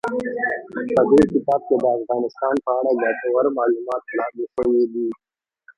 [0.73, 0.79] په
[1.15, 5.07] دې کتاب کې د افغانستان په اړه ګټور معلومات وړاندې شوي دي.